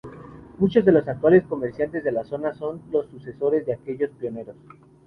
[0.57, 4.55] Muchos de los actuales comerciantes de la zona son los sucesores de aquellos pioneros.